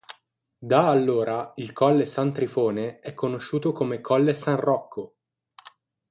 [0.57, 5.17] Da allora, il colle San Trifone è conosciuto come colle San Rocco.